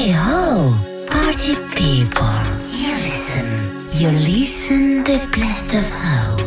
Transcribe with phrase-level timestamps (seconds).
[0.00, 0.72] Hey ho,
[1.10, 2.40] party people,
[2.72, 3.86] you listen.
[3.92, 6.39] You listen the blast of house.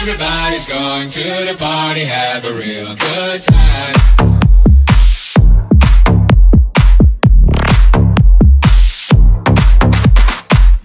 [0.00, 4.00] Everybody's going to the party, have a real good time.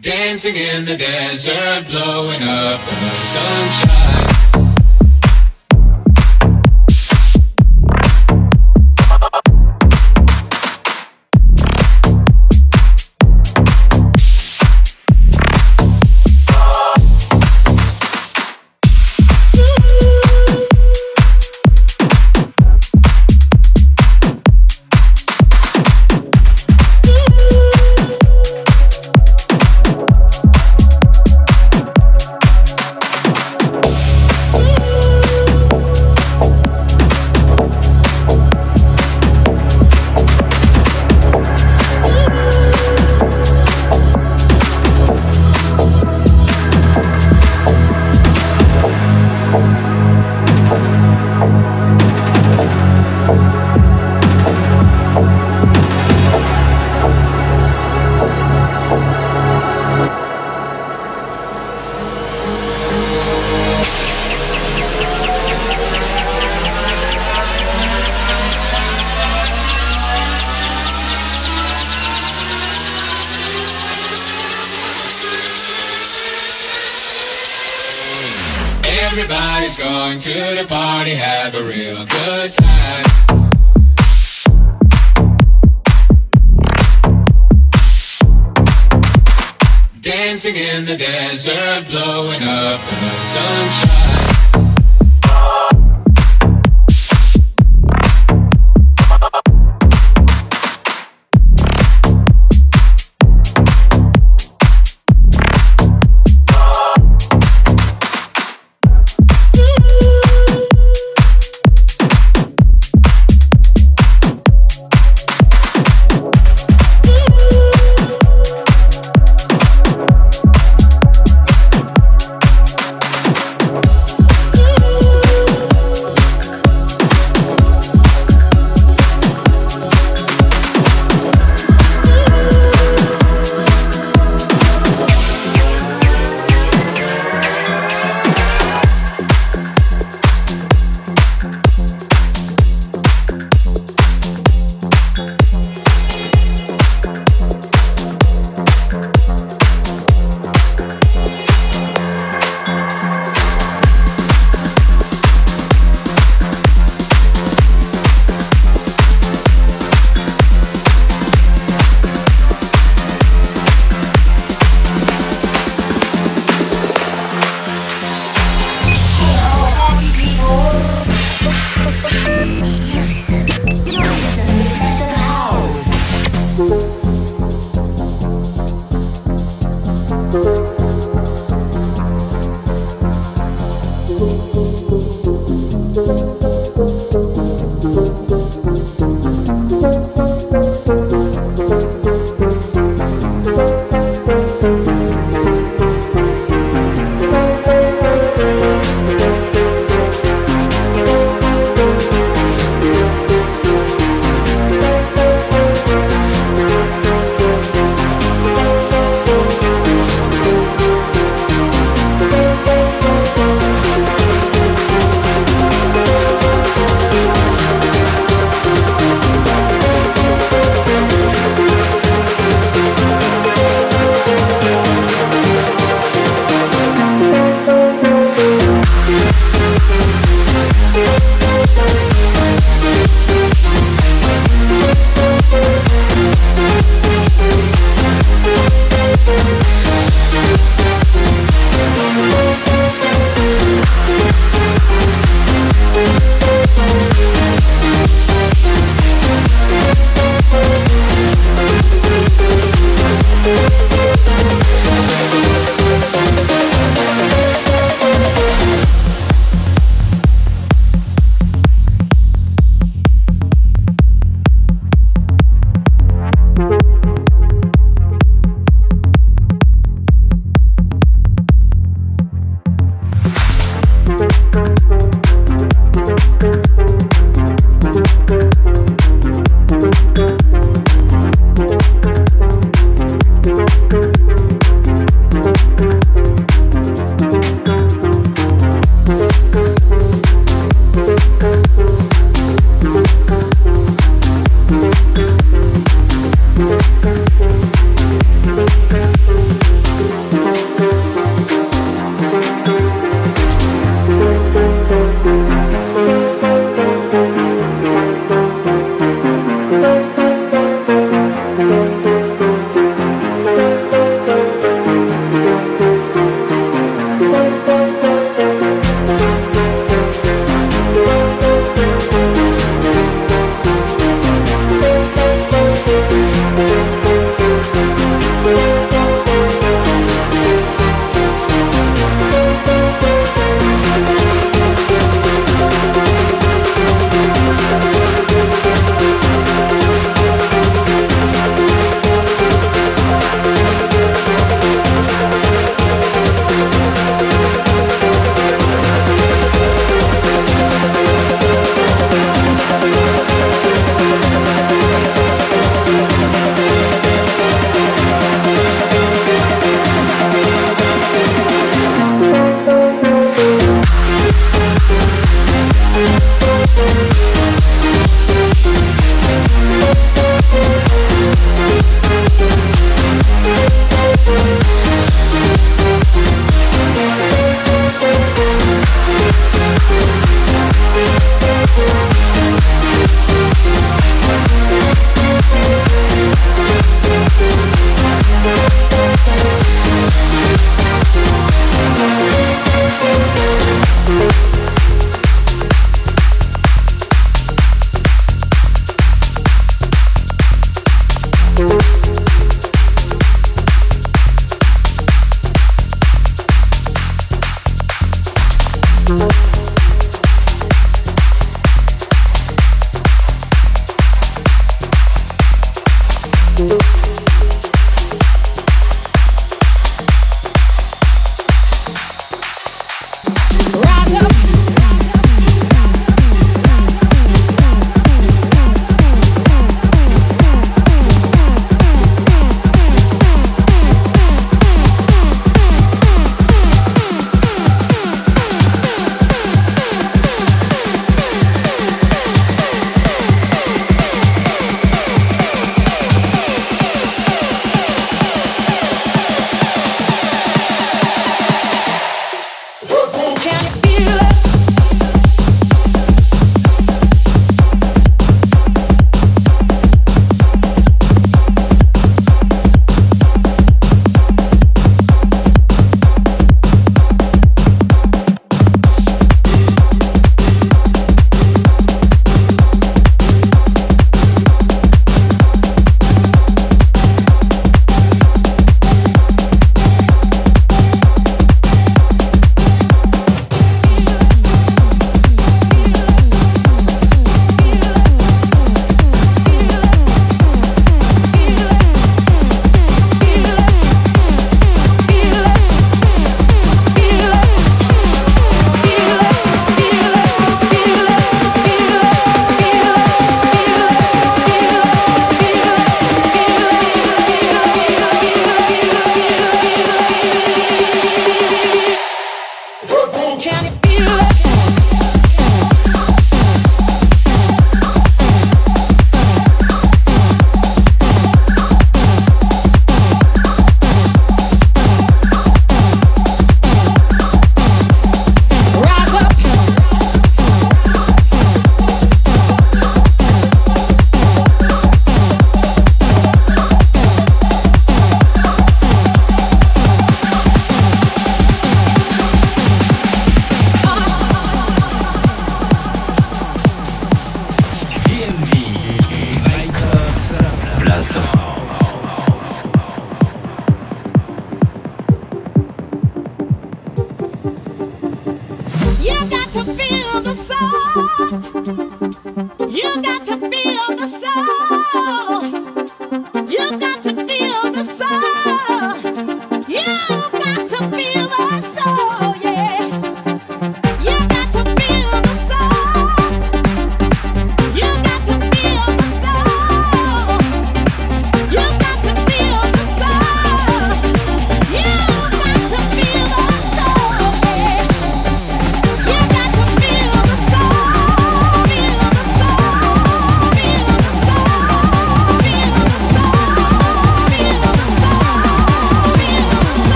[0.00, 4.29] dancing in the desert, blowing up the sunshine.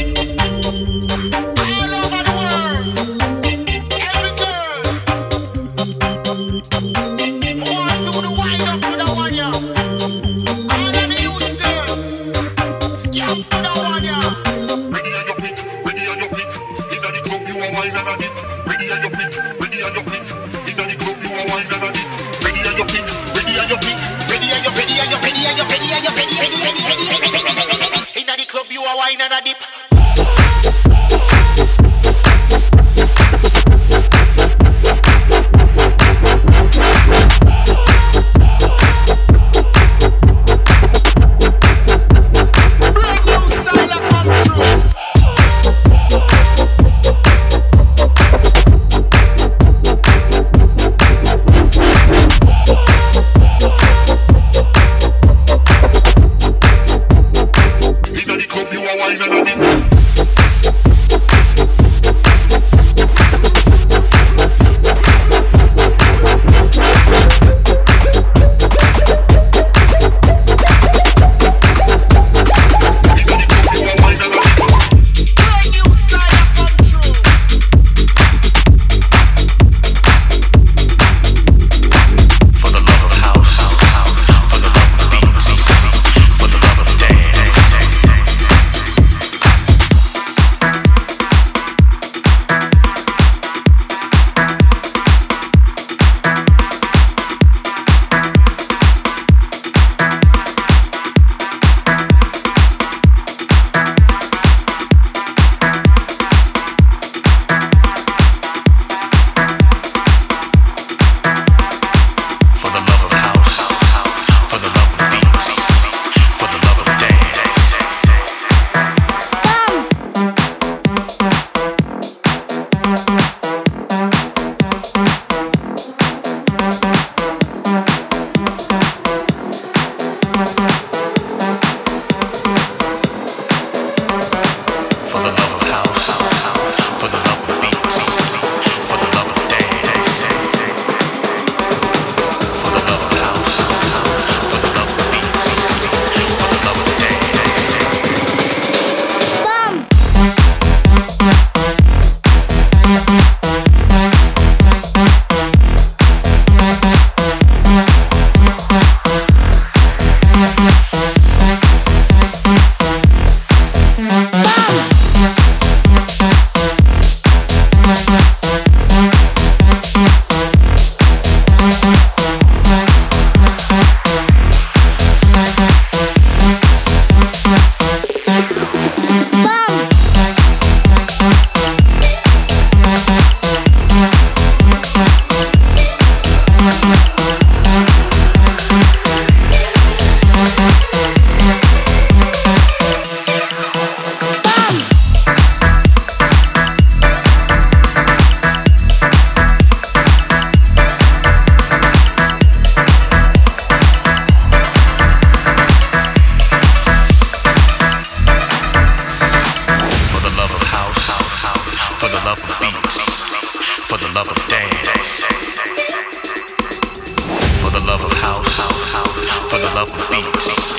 [219.84, 220.72] love of beats,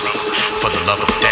[0.59, 1.24] for the love of